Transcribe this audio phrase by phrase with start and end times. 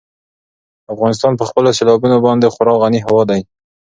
[0.93, 3.41] افغانستان په خپلو سیلابونو باندې خورا غني هېواد دی.